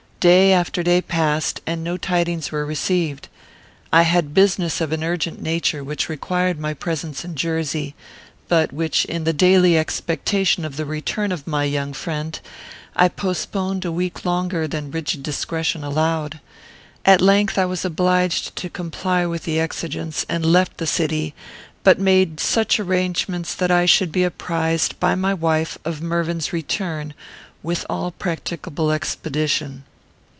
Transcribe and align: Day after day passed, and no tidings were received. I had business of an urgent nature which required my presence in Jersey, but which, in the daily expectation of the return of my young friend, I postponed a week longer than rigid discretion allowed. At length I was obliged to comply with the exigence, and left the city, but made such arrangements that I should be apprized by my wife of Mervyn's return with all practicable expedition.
Day 0.23 0.53
after 0.53 0.83
day 0.83 1.01
passed, 1.01 1.61
and 1.65 1.83
no 1.83 1.97
tidings 1.97 2.51
were 2.51 2.63
received. 2.63 3.27
I 3.91 4.03
had 4.03 4.35
business 4.35 4.79
of 4.79 4.91
an 4.91 5.03
urgent 5.03 5.41
nature 5.41 5.83
which 5.83 6.09
required 6.09 6.59
my 6.59 6.75
presence 6.75 7.25
in 7.25 7.33
Jersey, 7.33 7.95
but 8.47 8.71
which, 8.71 9.03
in 9.05 9.23
the 9.23 9.33
daily 9.33 9.79
expectation 9.79 10.63
of 10.63 10.77
the 10.77 10.85
return 10.85 11.31
of 11.31 11.47
my 11.47 11.63
young 11.63 11.91
friend, 11.91 12.39
I 12.95 13.07
postponed 13.07 13.83
a 13.83 13.91
week 13.91 14.23
longer 14.23 14.67
than 14.67 14.91
rigid 14.91 15.23
discretion 15.23 15.83
allowed. 15.83 16.39
At 17.03 17.19
length 17.19 17.57
I 17.57 17.65
was 17.65 17.83
obliged 17.83 18.55
to 18.57 18.69
comply 18.69 19.25
with 19.25 19.45
the 19.45 19.59
exigence, 19.59 20.23
and 20.29 20.45
left 20.45 20.77
the 20.77 20.85
city, 20.85 21.33
but 21.83 21.97
made 21.97 22.39
such 22.39 22.79
arrangements 22.79 23.55
that 23.55 23.71
I 23.71 23.87
should 23.87 24.11
be 24.11 24.23
apprized 24.23 24.99
by 24.99 25.15
my 25.15 25.33
wife 25.33 25.79
of 25.83 25.99
Mervyn's 25.99 26.53
return 26.53 27.15
with 27.63 27.87
all 27.89 28.11
practicable 28.11 28.91
expedition. 28.91 29.83